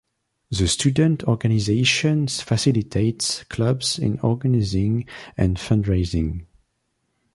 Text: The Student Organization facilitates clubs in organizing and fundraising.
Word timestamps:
The 0.49 0.67
Student 0.67 1.23
Organization 1.25 2.25
facilitates 2.27 3.43
clubs 3.43 3.99
in 3.99 4.19
organizing 4.21 5.05
and 5.37 5.57
fundraising. 5.57 6.47